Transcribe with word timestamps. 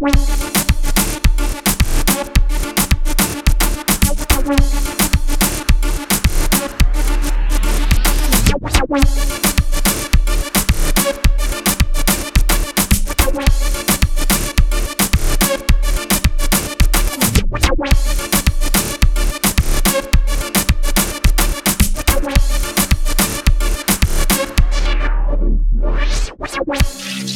Wait. 0.00 0.50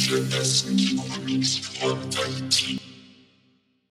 Future 0.05 0.37
Essence 0.37 0.93
Comics 0.93 1.79
Contact 1.79 2.84